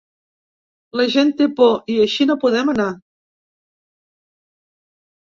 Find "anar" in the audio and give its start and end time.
2.77-2.91